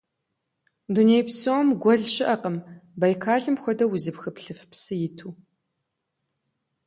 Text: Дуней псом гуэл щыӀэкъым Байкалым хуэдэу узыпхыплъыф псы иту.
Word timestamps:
Дуней 0.93 1.23
псом 1.27 1.65
гуэл 1.81 2.03
щыӀэкъым 2.13 2.57
Байкалым 2.99 3.55
хуэдэу 3.61 3.91
узыпхыплъыф 3.95 4.59
псы 4.71 4.93
иту. 5.07 5.29